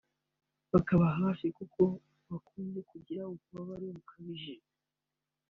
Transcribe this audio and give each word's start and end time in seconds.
bakababa 0.71 1.13
hafi 1.21 1.45
kuko 1.57 1.81
bakunze 2.29 2.79
kugira 2.89 3.21
ububabare 3.29 3.87
bukabije 3.95 4.53